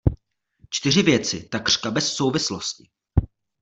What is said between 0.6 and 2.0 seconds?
Čtyři věci takřka